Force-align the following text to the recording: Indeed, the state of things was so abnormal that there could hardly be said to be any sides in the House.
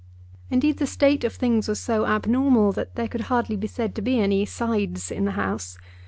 Indeed, 0.49 0.79
the 0.79 0.87
state 0.87 1.23
of 1.23 1.31
things 1.35 1.67
was 1.67 1.79
so 1.79 2.07
abnormal 2.07 2.71
that 2.71 2.95
there 2.95 3.07
could 3.07 3.21
hardly 3.29 3.55
be 3.55 3.67
said 3.67 3.93
to 3.93 4.01
be 4.01 4.19
any 4.19 4.45
sides 4.47 5.11
in 5.11 5.25
the 5.25 5.33
House. 5.37 5.77